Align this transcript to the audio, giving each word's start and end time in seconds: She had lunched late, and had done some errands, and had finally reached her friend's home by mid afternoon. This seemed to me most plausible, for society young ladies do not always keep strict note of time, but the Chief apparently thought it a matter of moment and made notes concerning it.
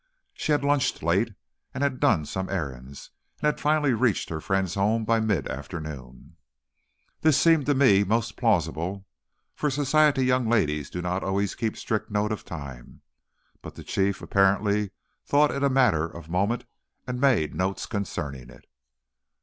She 0.33 0.51
had 0.51 0.63
lunched 0.63 1.03
late, 1.03 1.35
and 1.75 1.83
had 1.83 1.99
done 1.99 2.25
some 2.25 2.49
errands, 2.49 3.11
and 3.39 3.45
had 3.45 3.59
finally 3.61 3.93
reached 3.93 4.29
her 4.29 4.41
friend's 4.41 4.73
home 4.73 5.05
by 5.05 5.19
mid 5.19 5.47
afternoon. 5.47 6.37
This 7.21 7.39
seemed 7.39 7.67
to 7.67 7.75
me 7.75 8.03
most 8.03 8.35
plausible, 8.35 9.05
for 9.53 9.69
society 9.69 10.25
young 10.25 10.49
ladies 10.49 10.89
do 10.89 11.03
not 11.03 11.23
always 11.23 11.53
keep 11.53 11.77
strict 11.77 12.09
note 12.09 12.31
of 12.31 12.43
time, 12.43 13.01
but 13.61 13.75
the 13.75 13.83
Chief 13.83 14.23
apparently 14.23 14.89
thought 15.23 15.51
it 15.51 15.61
a 15.61 15.69
matter 15.69 16.07
of 16.07 16.29
moment 16.31 16.65
and 17.05 17.21
made 17.21 17.53
notes 17.53 17.85
concerning 17.85 18.49
it. 18.49 18.65